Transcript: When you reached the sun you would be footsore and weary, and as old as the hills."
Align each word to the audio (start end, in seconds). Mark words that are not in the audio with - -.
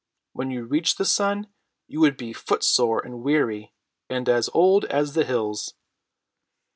When 0.33 0.49
you 0.49 0.63
reached 0.65 0.97
the 0.97 1.05
sun 1.05 1.45
you 1.87 1.99
would 1.99 2.17
be 2.17 2.33
footsore 2.33 3.01
and 3.05 3.21
weary, 3.21 3.71
and 4.09 4.27
as 4.27 4.49
old 4.51 4.83
as 4.85 5.13
the 5.13 5.25
hills." 5.25 5.75